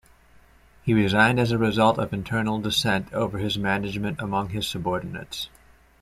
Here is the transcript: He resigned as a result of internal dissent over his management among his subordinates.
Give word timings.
He 0.81 0.95
resigned 0.95 1.39
as 1.39 1.51
a 1.51 1.59
result 1.59 1.99
of 1.99 2.11
internal 2.11 2.59
dissent 2.59 3.13
over 3.13 3.37
his 3.37 3.59
management 3.59 4.19
among 4.19 4.49
his 4.49 4.67
subordinates. 4.67 5.47